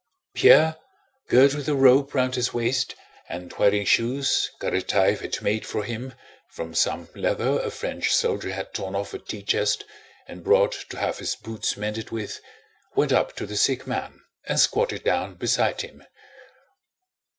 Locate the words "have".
10.97-11.19